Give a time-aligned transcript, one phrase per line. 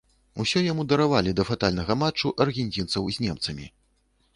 [0.43, 3.75] Усё яму даравалі да фатальнага матчу аргенцінцаў з немцамі.